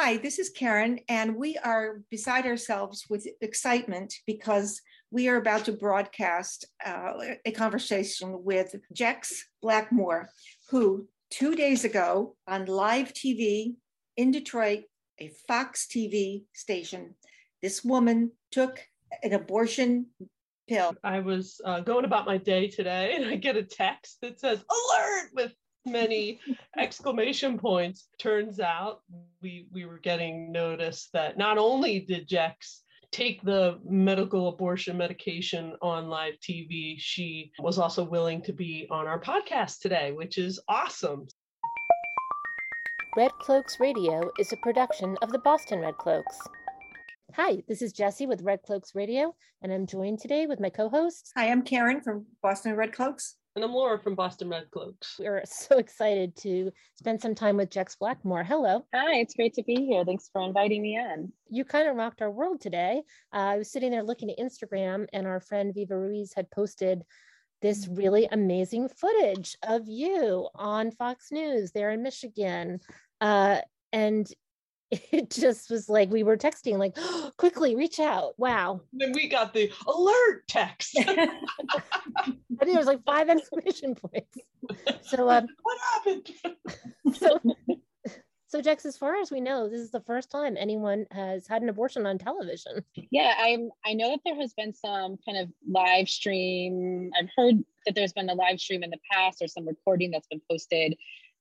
[0.00, 5.64] Hi, this is Karen, and we are beside ourselves with excitement because we are about
[5.64, 10.28] to broadcast uh, a conversation with Jex Blackmore,
[10.70, 13.74] who two days ago on live TV
[14.16, 14.84] in Detroit,
[15.18, 17.16] a Fox TV station,
[17.60, 18.78] this woman took
[19.24, 20.06] an abortion
[20.68, 20.94] pill.
[21.02, 24.58] I was uh, going about my day today and I get a text that says
[24.58, 25.52] alert with
[25.86, 26.40] many
[26.76, 28.08] exclamation points.
[28.18, 29.00] Turns out
[29.42, 35.74] we we were getting notice that not only did Jex take the medical abortion medication
[35.80, 40.60] on live TV, she was also willing to be on our podcast today, which is
[40.68, 41.26] awesome.
[43.16, 46.38] Red Cloaks Radio is a production of the Boston Red Cloaks.
[47.34, 50.88] Hi, this is Jesse with Red Cloaks Radio, and I'm joined today with my co
[50.88, 51.32] hosts.
[51.36, 53.36] Hi, I'm Karen from Boston Red Cloaks.
[53.58, 55.16] And I'm Laura from Boston Red Cloaks.
[55.18, 58.44] We're so excited to spend some time with Jex Blackmore.
[58.44, 58.84] Hello.
[58.94, 60.04] Hi, it's great to be here.
[60.04, 61.32] Thanks for inviting me in.
[61.48, 63.02] You kind of rocked our world today.
[63.34, 67.02] Uh, I was sitting there looking at Instagram, and our friend Viva Ruiz had posted
[67.60, 72.78] this really amazing footage of you on Fox News there in Michigan.
[73.20, 73.56] Uh,
[73.92, 74.32] and
[75.12, 78.80] it just was like we were texting like oh, quickly reach out wow.
[78.92, 80.96] Then we got the alert text.
[80.98, 81.34] I
[82.24, 84.38] think there was like five exclamation points.
[85.02, 86.30] So um, what happened?
[87.14, 87.40] so
[88.46, 91.60] so jex as far as we know this is the first time anyone has had
[91.60, 92.82] an abortion on television.
[93.10, 97.10] Yeah i'm i know that there has been some kind of live stream.
[97.18, 100.28] I've heard that there's been a live stream in the past or some recording that's
[100.28, 100.96] been posted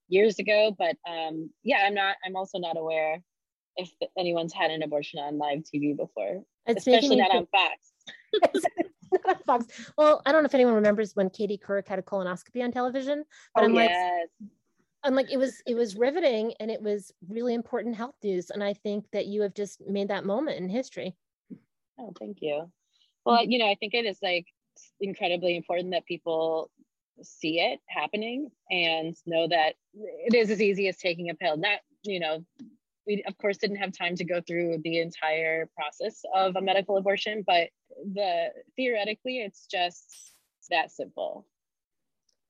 [0.10, 3.22] years ago but um yeah i'm not i'm also not aware
[3.78, 8.64] if anyone's had an abortion on live TV before, it's especially not on Fox.
[9.14, 9.92] not on Fox.
[9.98, 13.24] Well, I don't know if anyone remembers when Katie Couric had a colonoscopy on television,
[13.56, 13.90] but oh, I'm yes.
[14.42, 14.50] like,
[15.04, 18.64] I'm like, it was it was riveting and it was really important health news, and
[18.64, 21.16] I think that you have just made that moment in history.
[22.00, 22.70] Oh, thank you.
[23.26, 24.46] Well, you know, I think it is like
[25.00, 26.70] incredibly important that people
[27.22, 31.58] see it happening and know that it is as easy as taking a pill.
[31.58, 32.46] Not, you know,
[33.08, 36.98] we of course didn't have time to go through the entire process of a medical
[36.98, 37.70] abortion but
[38.14, 40.34] the theoretically it's just
[40.70, 41.46] that simple.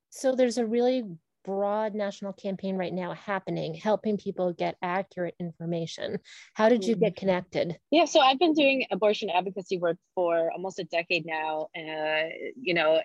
[0.09, 1.03] So there's a really
[1.45, 6.19] broad national campaign right now happening helping people get accurate information.
[6.55, 7.19] How did you get mm-hmm.
[7.19, 7.77] connected?
[7.89, 12.23] Yeah so i've been doing abortion advocacy work for almost a decade now uh,
[12.59, 12.99] you know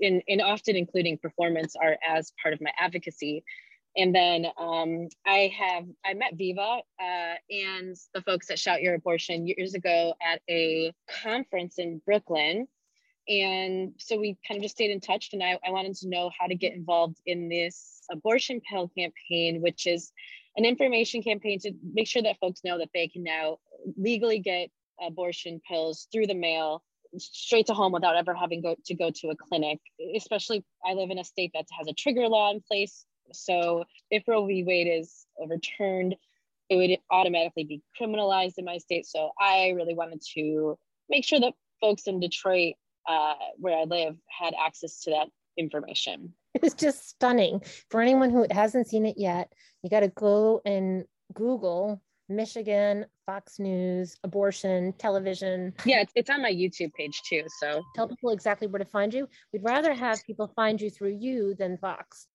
[0.00, 3.44] in, in often including performance art as part of my advocacy
[3.96, 6.60] and then um, I have I met Viva
[7.00, 10.92] uh, and the folks at Shout Your Abortion years ago at a
[11.22, 12.68] conference in Brooklyn,
[13.28, 15.30] and so we kind of just stayed in touch.
[15.32, 19.60] And I, I wanted to know how to get involved in this abortion pill campaign,
[19.60, 20.12] which is
[20.56, 23.58] an information campaign to make sure that folks know that they can now
[23.96, 26.82] legally get abortion pills through the mail
[27.16, 29.80] straight to home without ever having go, to go to a clinic
[30.14, 34.26] especially i live in a state that has a trigger law in place so if
[34.26, 34.64] Roe v.
[34.64, 36.16] Wade is overturned,
[36.68, 39.06] it would automatically be criminalized in my state.
[39.06, 42.74] So I really wanted to make sure that folks in Detroit,
[43.08, 46.34] uh, where I live, had access to that information.
[46.54, 47.62] It's just stunning.
[47.90, 49.52] For anyone who hasn't seen it yet,
[49.82, 55.74] you got to go and Google Michigan, Fox News, abortion, television.
[55.84, 57.42] Yeah, it's, it's on my YouTube page too.
[57.58, 59.28] So tell people exactly where to find you.
[59.52, 62.28] We'd rather have people find you through you than Fox.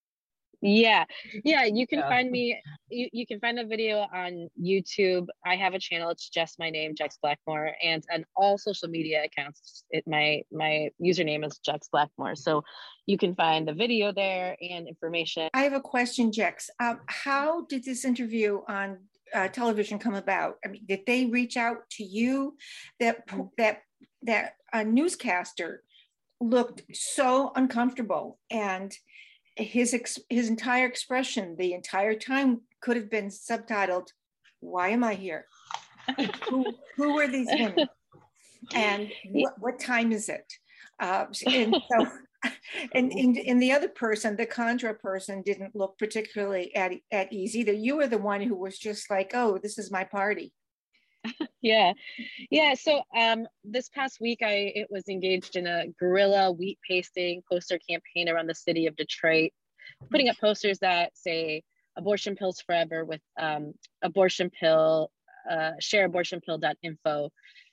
[0.65, 1.05] Yeah.
[1.43, 1.65] Yeah.
[1.65, 2.09] You can yeah.
[2.09, 2.59] find me,
[2.89, 5.27] you, you can find the video on YouTube.
[5.45, 6.09] I have a channel.
[6.09, 10.89] It's just my name, Jex Blackmore, and on all social media accounts, it my my
[11.01, 12.35] username is Jex Blackmore.
[12.35, 12.63] So
[13.05, 15.49] you can find the video there and information.
[15.53, 16.69] I have a question, Jex.
[16.79, 18.97] Um, how did this interview on
[19.33, 20.55] uh, television come about?
[20.65, 22.57] I mean, did they reach out to you?
[22.99, 23.49] That mm.
[23.57, 23.83] that
[24.23, 25.83] that a newscaster
[26.41, 28.93] looked so uncomfortable and
[29.55, 34.07] his ex- his entire expression the entire time could have been subtitled
[34.65, 35.45] why am i here?
[36.49, 36.65] Who,
[36.97, 37.87] who are these women?
[38.73, 40.51] And what, what time is it?
[40.99, 42.07] Uh, and so
[42.93, 47.55] and, and, and the other person the contra person didn't look particularly at, at ease
[47.55, 47.73] either.
[47.73, 50.53] You were the one who was just like oh this is my party
[51.61, 51.93] yeah.
[52.49, 57.41] Yeah so um this past week i it was engaged in a guerrilla wheat pasting
[57.51, 59.51] poster campaign around the city of detroit
[60.11, 61.63] putting up posters that say
[61.97, 65.11] abortion pills forever with um, abortion pill
[65.49, 67.29] uh, share abortion pill.info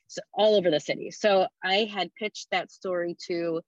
[0.09, 1.11] so all over the city.
[1.11, 3.61] So i had pitched that story to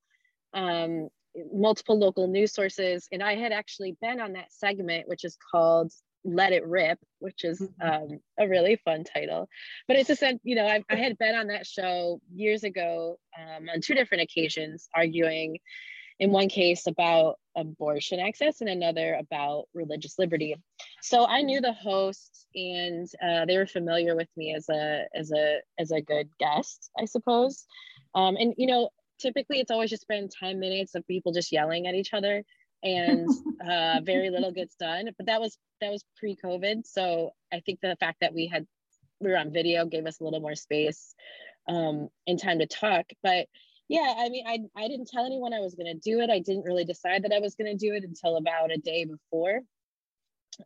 [0.53, 1.09] um,
[1.53, 5.93] multiple local news sources and i had actually been on that segment which is called
[6.25, 7.88] let it rip which is mm-hmm.
[8.12, 9.49] um, a really fun title.
[9.88, 13.19] But it's a sense you know I, I, had been on that show years ago
[13.38, 15.59] um, on two different occasions arguing
[16.21, 20.55] in one case about abortion access and another about religious liberty.
[21.03, 25.32] So i knew the hosts and uh, they were familiar with me as a as
[25.32, 27.65] a as a good guest i suppose.
[28.15, 31.87] Um, and you know typically it's always just been 10 minutes of people just yelling
[31.87, 32.44] at each other
[32.85, 33.29] and
[33.69, 36.87] uh, very little gets done but that was that was pre-covid.
[36.87, 38.67] So i think the fact that we had
[39.21, 41.15] we were on video gave us a little more space
[41.69, 43.07] um, and time to talk.
[43.23, 43.47] But
[43.89, 46.31] yeah i mean i, I didn't tell anyone i was going to do it.
[46.31, 49.05] I didn't really decide that i was going to do it until about a day
[49.05, 49.61] before.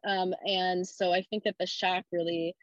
[0.07, 2.55] Um, and so i think that the shock really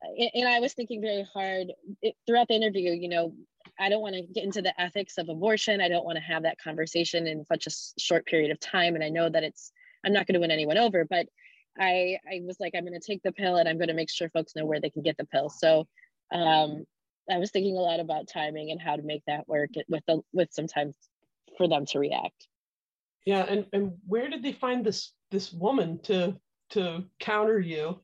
[0.00, 1.68] and i was thinking very hard
[2.02, 3.34] it, throughout the interview you know
[3.78, 6.42] i don't want to get into the ethics of abortion i don't want to have
[6.42, 9.72] that conversation in such a short period of time and i know that it's
[10.04, 11.26] i'm not going to win anyone over but
[11.78, 14.10] i i was like i'm going to take the pill and i'm going to make
[14.10, 15.86] sure folks know where they can get the pill so
[16.32, 16.84] um
[17.30, 20.22] I was thinking a lot about timing and how to make that work with the
[20.32, 20.92] with some time
[21.56, 22.48] for them to react.
[23.26, 26.36] Yeah, and and where did they find this this woman to
[26.70, 28.00] to counter you?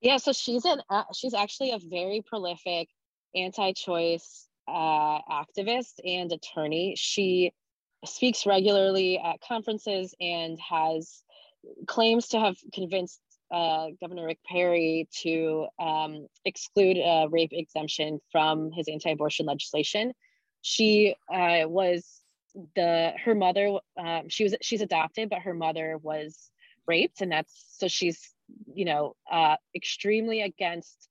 [0.00, 2.88] Yeah, so she's an uh, she's actually a very prolific
[3.36, 6.94] anti-choice uh, activist and attorney.
[6.96, 7.52] She
[8.04, 11.22] speaks regularly at conferences and has
[11.86, 18.72] claims to have convinced uh, Governor Rick Perry to um, exclude a rape exemption from
[18.72, 20.12] his anti-abortion legislation.
[20.62, 22.22] She uh, was
[22.74, 23.78] the her mother.
[23.96, 26.50] Um, she was she's adopted, but her mother was
[26.88, 28.32] raped, and that's so she's
[28.74, 31.08] you know uh, extremely against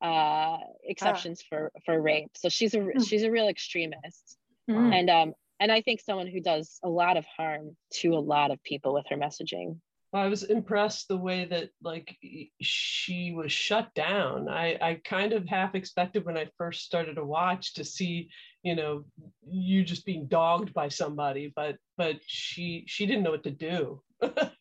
[0.00, 1.46] uh, exceptions ah.
[1.48, 2.30] for for rape.
[2.34, 3.06] So she's a mm.
[3.06, 4.36] she's a real extremist,
[4.68, 4.94] mm.
[4.94, 8.50] and um and I think someone who does a lot of harm to a lot
[8.50, 9.78] of people with her messaging.
[10.12, 12.16] I was impressed the way that like
[12.60, 14.48] she was shut down.
[14.48, 18.30] I, I kind of half expected when I first started to watch to see,
[18.62, 19.04] you know,
[19.46, 24.00] you just being dogged by somebody, but but she she didn't know what to do.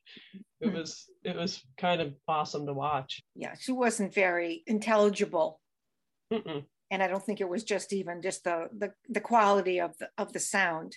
[0.60, 3.24] it was it was kind of awesome to watch.
[3.36, 5.60] Yeah, she wasn't very intelligible.
[6.32, 6.66] Mm-mm.
[6.92, 10.10] And I don't think it was just even just the the, the quality of the
[10.18, 10.96] of the sound.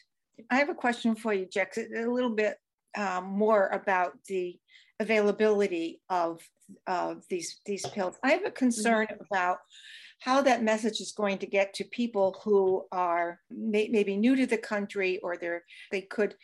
[0.51, 1.79] I have a question for you, Jex.
[1.79, 2.57] A little bit
[2.97, 4.59] um, more about the
[5.01, 6.41] availability of
[6.87, 8.17] of these these pills.
[8.23, 9.25] I have a concern mm-hmm.
[9.31, 9.59] about
[10.20, 14.47] how that message is going to get to people who are may, maybe new to
[14.47, 16.35] the country or they're they could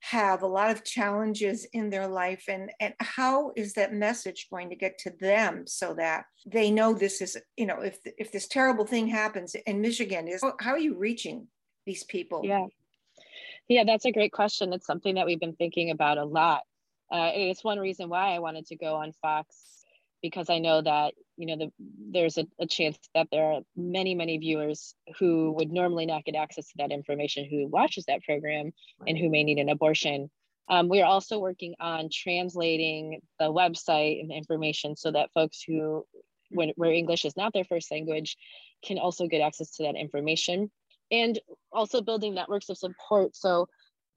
[0.00, 4.68] have a lot of challenges in their life and and how is that message going
[4.70, 8.48] to get to them so that they know this is you know if if this
[8.48, 11.46] terrible thing happens in Michigan is how are you reaching
[11.86, 12.66] these people yeah
[13.70, 14.72] yeah, that's a great question.
[14.72, 16.62] It's something that we've been thinking about a lot.
[17.08, 19.84] Uh, it's one reason why I wanted to go on Fox
[20.20, 21.72] because I know that you know the,
[22.12, 26.34] there's a, a, chance that there are many many viewers who would normally not get
[26.34, 28.72] access to that information who watches that program
[29.06, 30.30] and who may need an abortion.
[30.68, 36.04] Um, we are also working on translating the website and information so that folks who
[36.50, 38.36] when where English is not their first language
[38.84, 40.70] can also get access to that information
[41.10, 41.40] and
[41.72, 43.66] also building networks of support so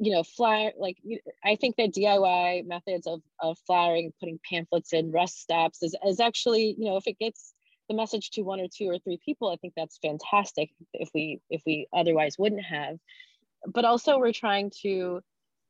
[0.04, 0.98] you know flyer like
[1.46, 6.20] i think that diy methods of, of flowering, putting pamphlets in rest stops is, is
[6.20, 7.54] actually you know if it gets
[7.90, 11.40] the message to one or two or three people i think that's fantastic if we
[11.50, 12.98] if we otherwise wouldn't have.
[13.66, 15.22] But also we're trying to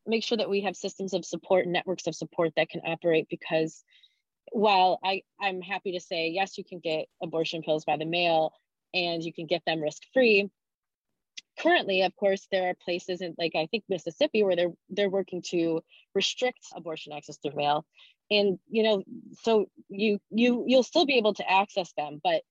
[0.08, 3.84] make sure that we have systems of support networks of support that can operate because
[4.52, 8.52] while i i'm happy to say yes you can get abortion pills by the mail
[8.96, 10.50] and you can get them risk free
[11.63, 15.41] currently of course there are places in like i think mississippi where they're they're working
[15.41, 15.82] to
[16.15, 17.86] restrict abortion access through mail.
[18.29, 19.03] And you know
[19.41, 22.41] so you you you'll still be able to access them but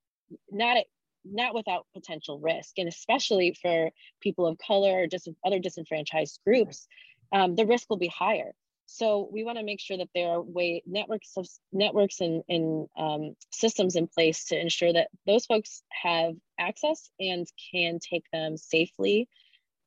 [0.50, 0.87] not at,
[1.25, 2.78] not without potential risk.
[2.78, 3.90] And especially for
[4.21, 6.87] people of color or just other disenfranchised groups
[7.33, 8.52] um, the risk will be higher
[8.93, 12.89] so we want to make sure that there are way networks of networks and, and
[12.99, 18.59] um, systems in place to ensure that those folks have access and can take them
[18.59, 19.29] safely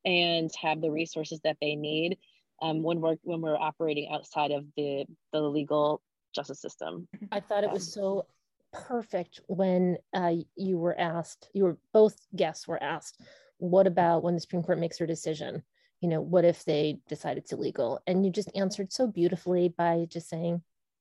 [0.05, 2.17] and have the resources that they need
[2.63, 6.01] um, when we're when we're operating outside of the the legal
[6.33, 7.07] justice system.
[7.31, 8.25] I thought it was so
[8.71, 13.21] perfect when uh, you were asked, you were both guests were asked,
[13.57, 15.63] what about when the Supreme Court makes their decision?
[16.05, 17.99] You know, what if they decide it's illegal?
[18.05, 20.57] And you just answered so beautifully by just saying,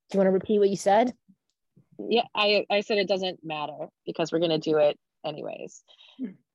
[0.09, 1.13] do you want to repeat what you said?
[1.99, 5.85] Yeah, I, I said it doesn't matter because we're going to do it anyways.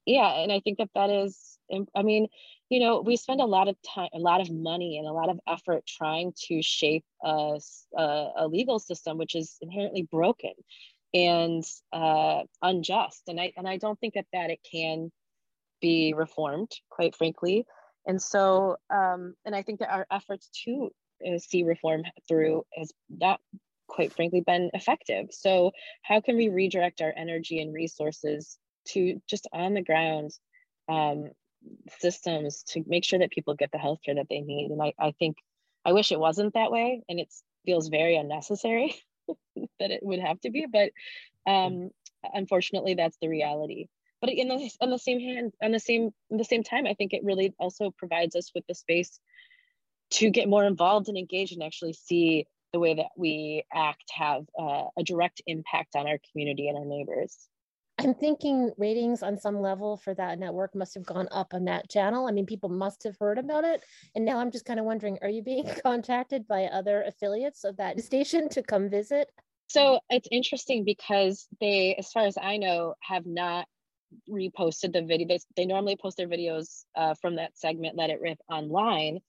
[0.08, 0.42] Yeah.
[0.42, 1.60] And I think that that is,
[1.96, 2.28] I mean,
[2.70, 5.30] you know, we spend a lot of time, a lot of money, and a lot
[5.30, 7.60] of effort trying to shape a,
[7.96, 10.54] a, a legal system which is inherently broken
[11.14, 11.64] and
[11.94, 13.22] uh, unjust.
[13.28, 15.12] And I and I don't think that that it can
[15.82, 17.68] be reformed, quite frankly.
[18.10, 20.90] And so, um, and I think that our efforts to
[21.24, 23.40] uh, see reform through has not,
[23.88, 25.28] quite frankly, been effective.
[25.30, 30.32] So, how can we redirect our energy and resources to just on the ground
[30.92, 31.26] um,
[32.00, 34.72] systems to make sure that people get the healthcare that they need?
[34.72, 35.38] And I, I think,
[35.86, 37.32] I wish it wasn't that way, and it
[37.64, 38.96] feels very unnecessary
[39.80, 40.90] that it would have to be, but
[41.46, 41.92] um,
[42.34, 43.86] unfortunately, that's the reality
[44.22, 47.14] but in the on the same hand on the same the same time i think
[47.14, 49.20] it really also provides us with the space
[50.12, 54.44] to get more involved and engaged and actually see the way that we act have
[54.60, 57.50] uh, a direct impact on our community and our neighbors.
[57.98, 61.90] I'm thinking ratings on some level for that network must have gone up on that
[61.90, 62.28] channel.
[62.28, 63.84] I mean people must have heard about it.
[64.16, 67.78] And now i'm just kind of wondering are you being contacted by other affiliates of
[67.78, 69.30] that station to come visit?
[69.68, 73.68] So it's interesting because they as far as i know have not
[74.30, 75.28] reposted the video.
[75.28, 79.20] They, they normally post their videos uh, from that segment, Let It Rip, online.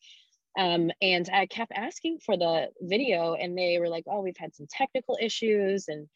[0.58, 4.54] Um, and I kept asking for the video, and they were like, "Oh, we've had
[4.54, 6.08] some technical issues," and,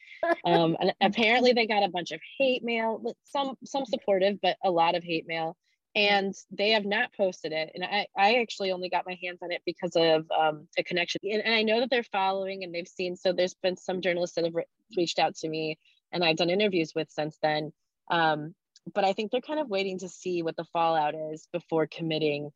[0.45, 3.15] um, and apparently they got a bunch of hate mail.
[3.25, 5.57] Some some supportive, but a lot of hate mail,
[5.95, 7.71] and they have not posted it.
[7.75, 11.21] And I I actually only got my hands on it because of um, a connection,
[11.23, 13.15] and, and I know that they're following and they've seen.
[13.15, 14.67] So there's been some journalists that have re-
[14.97, 15.79] reached out to me,
[16.11, 17.73] and I've done interviews with since then
[18.11, 18.55] um,
[18.93, 22.51] but I think they're kind of waiting to see what the fallout is before committing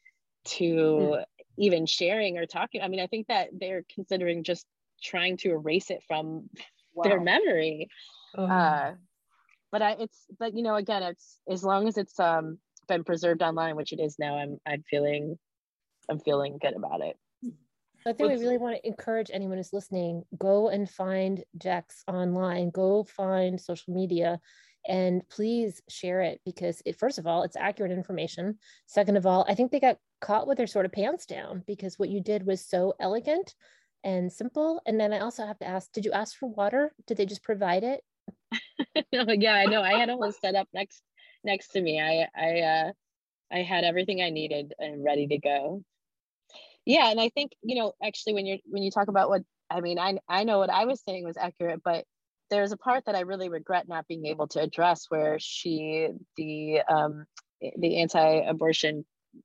[0.45, 1.25] to mm.
[1.57, 2.83] even sharing or talking.
[2.83, 4.67] I mean, I think that they're considering just
[5.02, 6.50] trying to erase it from
[6.95, 7.05] wow.
[7.05, 7.88] their memory.
[8.37, 8.45] Oh.
[8.45, 8.95] Uh,
[9.71, 13.43] but I, it's, but you know, again, it's as long as it's um, been preserved
[13.43, 14.38] online, which it is now.
[14.38, 15.38] I'm, I'm feeling,
[16.11, 17.17] I'm feeling good about it.
[18.07, 22.71] I think we really want to encourage anyone who's listening, go and find Jex online,
[22.71, 24.40] go find social media
[24.87, 28.58] and please share it because it first of all it's accurate information.
[28.87, 31.99] Second of all i think they got caught with their sort of pants down because
[31.99, 33.54] what you did was so elegant
[34.04, 34.80] and simple.
[34.87, 36.92] And then i also have to ask did you ask for water?
[37.06, 38.02] Did they just provide it?
[39.12, 39.82] No, yeah i know.
[39.82, 41.02] I had all set up next
[41.44, 42.00] next to me.
[42.00, 42.92] I i uh
[43.52, 45.82] i had everything i needed and ready to go.
[46.85, 49.80] Yeah and i think you know actually when you're when you talk about what i
[49.80, 52.04] mean i i know what i was saying was accurate but
[52.50, 56.81] there's a part that I really regret not being able to address where she, the
[56.88, 57.26] um,
[57.76, 59.05] the anti-abortion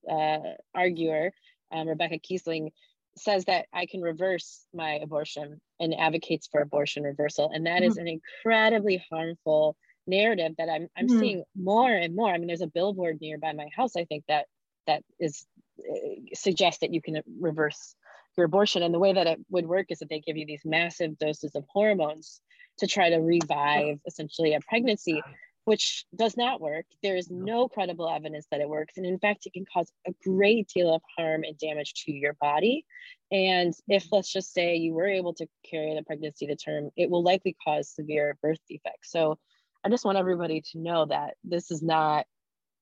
[0.09, 0.37] uh,
[0.75, 1.31] arguer,
[1.71, 2.69] um, Rebecca Kiesling,
[3.17, 7.91] says that I can reverse my abortion and advocates for abortion reversal, and that mm-hmm.
[7.91, 9.75] is an incredibly harmful
[10.07, 11.19] narrative that I'm I'm mm-hmm.
[11.19, 12.29] seeing more and more.
[12.29, 13.95] I mean, there's a billboard nearby my house.
[13.95, 14.45] I think that
[14.87, 15.45] that is
[15.79, 17.95] uh, suggests that you can reverse
[18.37, 20.65] your abortion, and the way that it would work is that they give you these
[20.65, 22.41] massive doses of hormones
[22.79, 25.21] to try to revive essentially a pregnancy,
[25.65, 26.85] which does not work.
[27.01, 28.97] There is no credible evidence that it works.
[28.97, 32.33] And in fact, it can cause a great deal of harm and damage to your
[32.33, 32.85] body.
[33.31, 37.09] And if, let's just say, you were able to carry the pregnancy to term, it
[37.09, 39.11] will likely cause severe birth defects.
[39.11, 39.37] So
[39.83, 42.25] I just want everybody to know that this is not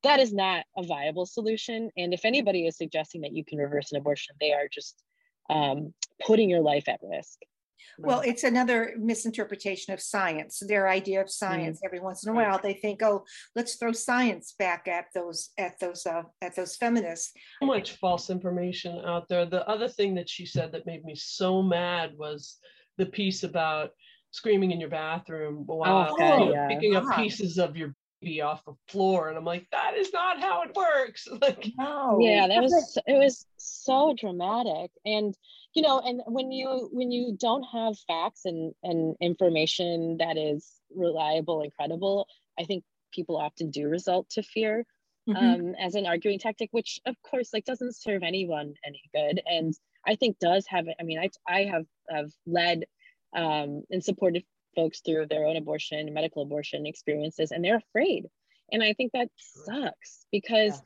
[0.04, 1.92] that is not a viable solution.
[1.96, 5.04] And if anybody is suggesting that you can reverse an abortion, they are just
[5.50, 5.94] um,
[6.26, 7.38] putting your life at risk.
[8.00, 10.62] Well, it's another misinterpretation of science.
[10.66, 11.80] Their idea of science.
[11.80, 11.86] Mm.
[11.86, 15.80] Every once in a while, they think, "Oh, let's throw science back at those at
[15.80, 19.46] those uh, at those feminists." So much false information out there.
[19.46, 22.58] The other thing that she said that made me so mad was
[22.98, 23.92] the piece about
[24.32, 26.68] screaming in your bathroom while oh, yeah.
[26.68, 27.22] picking up uh-huh.
[27.22, 27.94] pieces of your
[28.42, 31.28] off the floor, and I'm like, that is not how it works.
[31.42, 32.20] Like, no.
[32.20, 35.36] Yeah, that was it was so dramatic and
[35.74, 40.70] you know and when you when you don't have facts and and information that is
[40.96, 42.28] reliable and credible
[42.60, 44.86] i think people often do result to fear
[45.30, 45.38] mm-hmm.
[45.38, 49.74] um, as an arguing tactic which of course like doesn't serve anyone any good and
[50.06, 52.86] i think does have i mean i i have have led
[53.34, 54.44] um, and supported
[54.76, 58.26] folks through their own abortion medical abortion experiences and they're afraid
[58.72, 60.82] and i think that sucks because yeah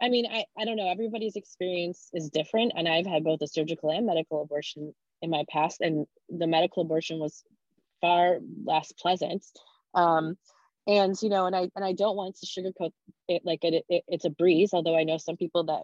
[0.00, 2.72] I mean, I, I don't know, everybody's experience is different.
[2.74, 6.82] And I've had both a surgical and medical abortion in my past, and the medical
[6.82, 7.44] abortion was
[8.00, 9.44] far less pleasant.
[9.94, 10.38] Um,
[10.86, 12.92] and you know, and I and I don't want to sugarcoat
[13.28, 14.70] it like it, it, it's a breeze.
[14.72, 15.82] Although I know some people that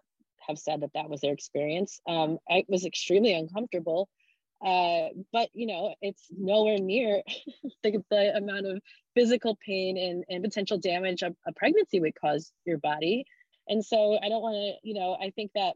[0.48, 2.00] have said that that was their experience.
[2.08, 4.08] Um, I was extremely uncomfortable,
[4.64, 7.22] uh, but you know, it's nowhere near
[7.82, 8.80] the, the amount of
[9.14, 13.24] physical pain and, and potential damage a, a pregnancy would cause your body
[13.66, 15.74] and so i don't want to you know i think that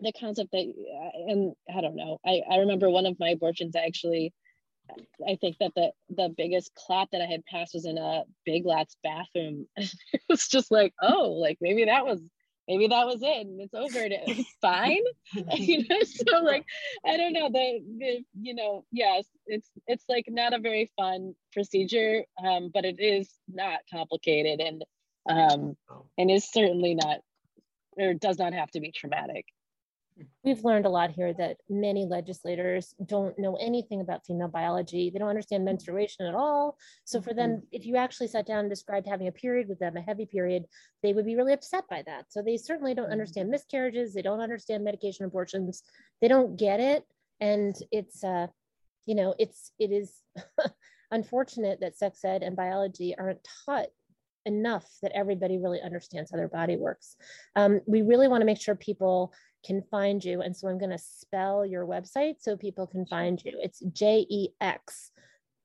[0.00, 3.76] the concept that uh, and i don't know i i remember one of my abortions
[3.76, 4.32] actually
[5.26, 8.66] I think that the the biggest clap that I had passed was in a Big
[8.66, 9.66] Lots bathroom.
[9.76, 12.20] it was just like, oh, like maybe that was
[12.68, 15.02] maybe that was it and it's over and it's fine.
[15.54, 16.64] You know so like
[17.04, 21.34] i don't know the, the you know yes it's it's like not a very fun
[21.52, 24.84] procedure um, but it is not complicated and
[25.28, 25.76] um
[26.18, 27.18] and is certainly not
[27.98, 29.46] or does not have to be traumatic
[30.44, 35.10] We've learned a lot here that many legislators don't know anything about female biology.
[35.10, 36.76] They don't understand menstruation at all.
[37.04, 37.66] So for them, mm-hmm.
[37.72, 40.66] if you actually sat down and described having a period with them, a heavy period,
[41.02, 42.26] they would be really upset by that.
[42.28, 43.12] So they certainly don't mm-hmm.
[43.12, 44.14] understand miscarriages.
[44.14, 45.82] They don't understand medication abortions.
[46.20, 47.04] They don't get it.
[47.40, 48.46] And it's, uh,
[49.06, 50.12] you know, it's, it is
[51.10, 53.88] unfortunate that sex ed and biology aren't taught
[54.46, 57.16] enough that everybody really understands how their body works.
[57.56, 59.32] Um, we really want to make sure people
[59.64, 60.42] can find you.
[60.42, 63.58] And so I'm going to spell your website so people can find you.
[63.62, 65.10] It's J E X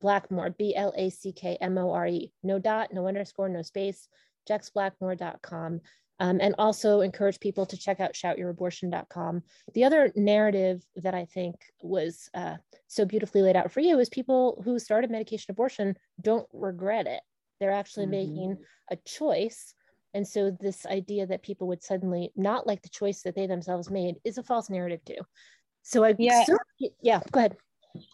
[0.01, 2.31] Blackmore, B L A C K M O R E.
[2.43, 4.07] No dot, no underscore, no space,
[4.49, 5.81] jexblackmore.com.
[6.21, 9.41] Um, and also encourage people to check out shoutyourabortion.com.
[9.73, 14.09] The other narrative that I think was uh, so beautifully laid out for you is
[14.09, 17.21] people who started medication abortion don't regret it.
[17.61, 18.11] They're actually mm-hmm.
[18.11, 18.57] making
[18.91, 19.73] a choice
[20.13, 23.89] and so this idea that people would suddenly not like the choice that they themselves
[23.89, 25.21] made is a false narrative too.
[25.83, 26.57] So I yeah, so,
[27.01, 27.57] yeah, go ahead.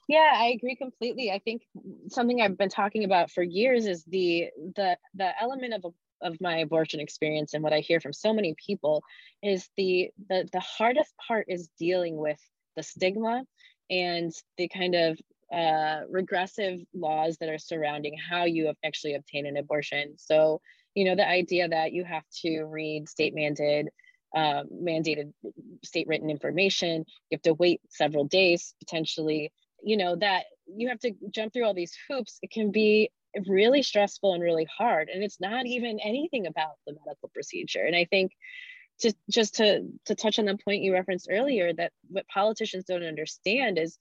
[0.08, 1.32] Yeah, I agree completely.
[1.32, 1.64] I think
[2.10, 6.58] something I've been talking about for years is the the the element of of my
[6.58, 9.04] abortion experience and what I hear from so many people
[9.44, 12.40] is the the the hardest part is dealing with
[12.76, 13.44] the stigma
[13.90, 15.20] and the kind of
[15.54, 20.16] uh, regressive laws that are surrounding how you actually obtain an abortion.
[20.18, 20.60] So
[20.96, 23.88] you know the idea that you have to read state mandated
[24.36, 25.32] uh, mandated
[25.84, 29.52] state written information you have to wait several days potentially
[29.84, 33.10] you know that you have to jump through all these hoops it can be
[33.48, 37.96] really stressful and really hard and it's not even anything about the medical procedure and
[37.96, 38.32] i think
[39.00, 43.04] just just to to touch on the point you referenced earlier that what politicians don't
[43.04, 43.98] understand is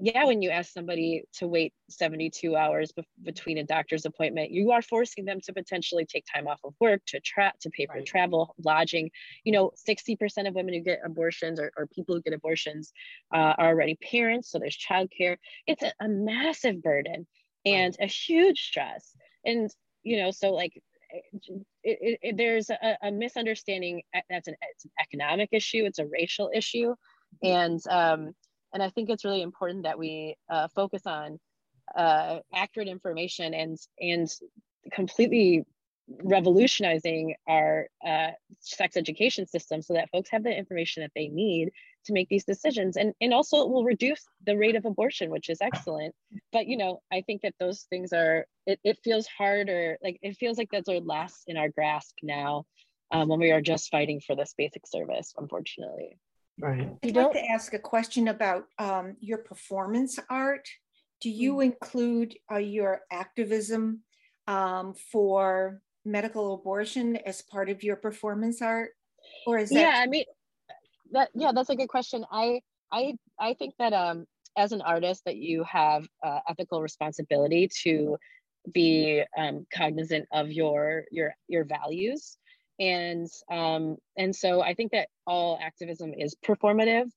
[0.00, 4.70] yeah, when you ask somebody to wait 72 hours be- between a doctor's appointment, you
[4.72, 7.96] are forcing them to potentially take time off of work to tra- to pay for
[7.96, 8.06] right.
[8.06, 9.10] travel, lodging.
[9.44, 12.92] You know, 60% of women who get abortions or, or people who get abortions
[13.34, 15.36] uh, are already parents, so there's childcare.
[15.66, 17.26] It's a, a massive burden
[17.64, 18.08] and right.
[18.08, 19.16] a huge stress.
[19.44, 19.70] And
[20.02, 24.90] you know, so like it, it, it, there's a, a, misunderstanding that's an, it's an
[24.98, 26.94] economic issue it's a racial issue
[27.42, 28.32] and um,
[28.72, 31.38] and I think it's really important that we uh, focus on
[31.96, 34.28] uh, accurate information and and
[34.92, 35.64] completely
[36.24, 38.30] revolutionizing our uh,
[38.60, 41.70] sex education system so that folks have the information that they need
[42.04, 42.96] to make these decisions.
[42.96, 46.14] And and also it will reduce the rate of abortion which is excellent.
[46.52, 50.36] But you know i think that those things are it, it feels harder like it
[50.36, 52.64] feels like those are less in our grasp now
[53.10, 56.18] um, when we are just fighting for this basic service unfortunately
[56.60, 56.88] Right.
[57.02, 60.68] I'd like to ask a question about um, your performance art.
[61.20, 61.64] Do you mm.
[61.64, 64.00] include uh, your activism
[64.46, 68.90] um, for medical abortion as part of your performance art,
[69.46, 69.80] or is that?
[69.80, 70.24] Yeah, I mean,
[71.12, 72.24] that yeah, that's a good question.
[72.30, 72.60] I
[72.90, 78.18] I I think that um, as an artist, that you have uh, ethical responsibility to
[78.72, 82.36] be um, cognizant of your your your values
[82.78, 87.10] and um, and so I think that all activism is performative.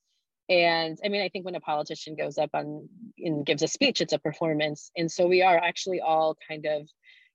[0.47, 2.87] And I mean, I think when a politician goes up on
[3.17, 4.91] and gives a speech, it's a performance.
[4.95, 6.87] And so we are actually all kind of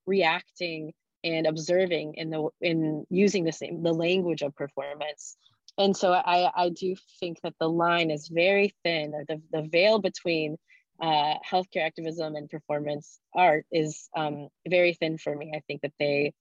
[0.07, 0.93] reacting
[1.25, 5.37] and observing in the in using the same the language of performance.
[5.77, 9.99] And so I I do think that the line is very thin, the, the veil
[9.99, 10.57] between
[11.01, 15.53] uh, healthcare activism and performance art is um, very thin for me.
[15.55, 16.33] I think that they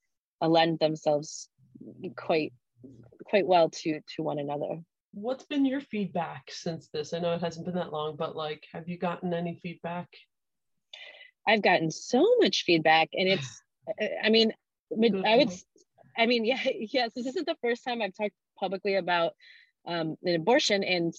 [0.42, 1.50] lend themselves
[2.16, 2.54] quite
[3.26, 4.82] quite well to to one another.
[5.12, 7.14] What's been your feedback since this?
[7.14, 10.08] I know it hasn't been that long but like have you gotten any feedback?
[11.48, 13.62] I've gotten so much feedback and it's
[14.24, 14.54] i mean
[15.26, 15.52] i would
[16.18, 19.34] i mean yeah yes this isn't the first time i've talked publicly about
[19.88, 21.14] um, an abortion and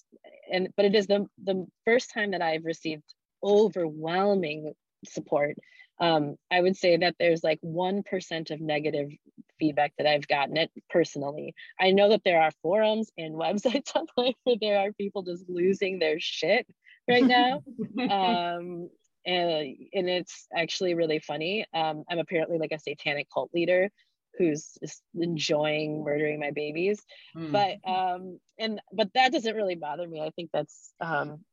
[0.53, 3.03] and but it is the the first time that i've received
[3.43, 4.73] overwhelming
[5.07, 5.57] support
[6.01, 9.11] um, I would say that there's like 1% of negative
[9.59, 11.55] feedback that I've gotten it personally.
[11.79, 15.99] I know that there are forums and websites online where there are people just losing
[15.99, 16.67] their shit
[17.09, 17.63] right now.
[17.99, 18.89] um,
[19.27, 21.67] and, and it's actually really funny.
[21.75, 23.91] Um, I'm apparently like a satanic cult leader
[24.39, 24.79] who's
[25.15, 27.05] enjoying murdering my babies.
[27.37, 27.53] Mm.
[27.53, 30.21] But um, and but that doesn't really bother me.
[30.21, 31.45] I think that's um,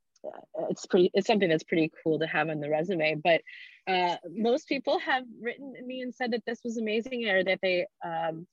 [0.70, 1.12] it's pretty.
[1.14, 3.16] It's something that's pretty cool to have on the resume.
[3.16, 3.42] But
[3.88, 7.88] uh, most people have written me and said that this was amazing, or that they
[8.04, 8.48] um,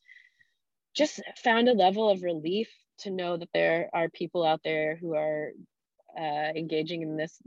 [0.95, 5.15] just found a level of relief to know that there are people out there who
[5.15, 5.51] are
[6.19, 7.39] uh, engaging in this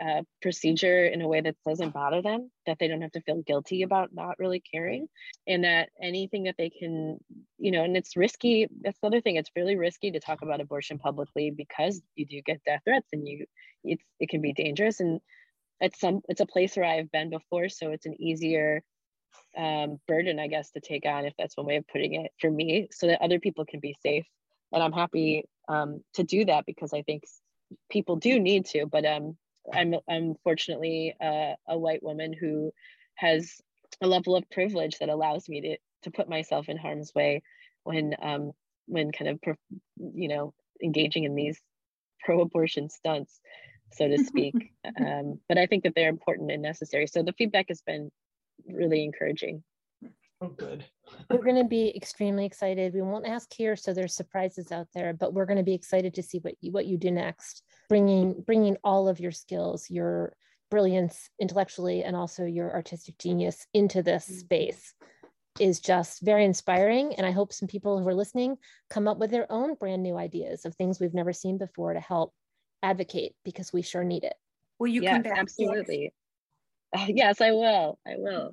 [0.00, 3.42] uh, procedure in a way that doesn't bother them, that they don't have to feel
[3.42, 5.08] guilty about not really caring,
[5.46, 7.18] and that anything that they can,
[7.58, 8.66] you know, and it's risky.
[8.82, 9.36] That's the other thing.
[9.36, 13.28] It's really risky to talk about abortion publicly because you do get death threats and
[13.28, 13.44] you,
[13.84, 15.00] it's it can be dangerous.
[15.00, 15.20] And
[15.80, 18.82] it's some it's a place where I've been before, so it's an easier
[19.56, 22.50] um, burden, I guess, to take on if that's one way of putting it for
[22.50, 24.26] me, so that other people can be safe.
[24.72, 27.24] And I'm happy um, to do that because I think
[27.90, 29.36] people do need to, but um,
[29.72, 32.72] I'm I'm fortunately uh, a white woman who
[33.16, 33.60] has
[34.00, 37.42] a level of privilege that allows me to to put myself in harm's way
[37.84, 38.52] when um
[38.86, 39.56] when kind of
[39.96, 41.60] you know engaging in these
[42.24, 43.40] pro-abortion stunts
[43.92, 44.72] so to speak.
[44.98, 47.06] Um, but i think that they're important and necessary.
[47.06, 48.10] So the feedback has been
[48.66, 49.62] really encouraging.
[50.40, 50.84] Oh, good.
[51.30, 52.94] We're going to be extremely excited.
[52.94, 56.14] We won't ask here, so there's surprises out there, but we're going to be excited
[56.14, 60.34] to see what you what you do next, bringing bringing all of your skills, your
[60.70, 64.38] brilliance intellectually, and also your artistic genius into this mm-hmm.
[64.38, 64.94] space
[65.58, 67.14] is just very inspiring.
[67.16, 68.56] And I hope some people who are listening
[68.88, 72.00] come up with their own brand new ideas of things we've never seen before to
[72.00, 72.32] help
[72.82, 74.34] advocate because we sure need it.
[74.78, 75.38] Will you yeah, come back?
[75.38, 76.14] Absolutely.
[77.08, 77.98] yes, I will.
[78.06, 78.52] I will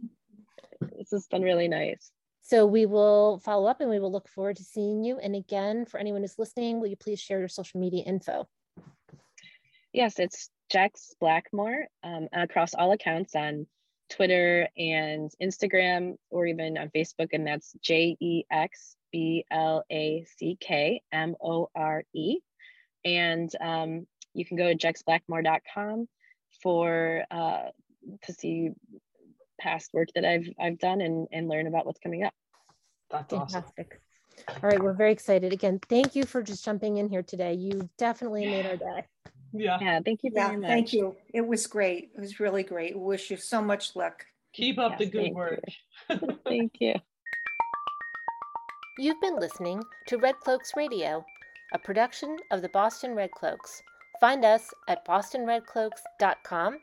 [0.97, 2.11] this has been really nice.
[2.47, 5.19] So we will follow up and we will look forward to seeing you.
[5.19, 8.47] And again, for anyone who's listening, will you please share your social media info?
[9.91, 13.67] Yes, it's Jex Blackmore um, across all accounts on
[14.09, 20.25] Twitter and Instagram, or even on Facebook, and that's J E X B L A
[20.37, 22.37] C K M O R E.
[23.03, 26.07] And um, you can go to jexblackmore.com
[26.63, 27.63] for uh,
[28.23, 28.69] to see
[29.59, 32.33] past work that I've I've done and and learn about what's coming up.
[33.09, 33.99] That's Fantastic.
[34.47, 34.61] Awesome.
[34.63, 35.51] All right, we're very excited.
[35.51, 37.53] Again, thank you for just jumping in here today.
[37.53, 38.51] You definitely yeah.
[38.51, 39.05] made our day.
[39.53, 39.77] Yeah.
[39.81, 39.99] Yeah.
[40.03, 40.69] Thank you very yeah, much.
[40.69, 41.15] Thank you.
[41.33, 42.11] It was great.
[42.15, 42.97] It was really great.
[42.97, 44.25] Wish you so much luck.
[44.53, 45.63] Keep up yes, the good work.
[46.45, 46.95] thank you.
[48.99, 51.23] You've been listening to Red Cloaks Radio,
[51.73, 53.81] a production of the Boston Red Cloaks.
[54.19, 56.79] Find us at bostonredcloaks.com